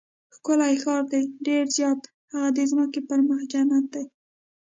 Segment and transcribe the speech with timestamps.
[0.35, 2.01] ښکلی ښار دی؟ ډېر زیات،
[2.31, 4.05] هغه د ځمکې پر مخ جنت دی.